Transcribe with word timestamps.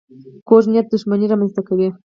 کوږ 0.47 0.63
نیت 0.71 0.87
دښمني 0.89 1.25
رامنځته 1.31 1.61
کوي 1.67 1.87